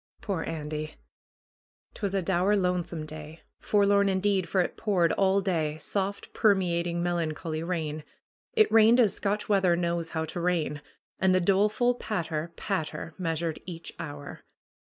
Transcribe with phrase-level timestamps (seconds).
[0.19, 0.95] Poor Andy!
[1.93, 3.43] 'Twas a dour lonesome day.
[3.59, 8.03] Forlorn indeed, for it poured all day, soft, permeating, melancholy rain.
[8.53, 10.81] It rained as Scotch weather knows how to rain.
[11.19, 14.41] And the doleful patter, patter measured each hour.